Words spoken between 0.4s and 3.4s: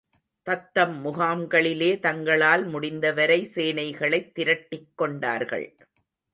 தத்தம் முகாம்களிலே தங்களால் முடிந்தவரை